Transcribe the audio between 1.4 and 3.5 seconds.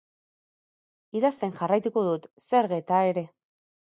jarraituko dut, zer gerta ere.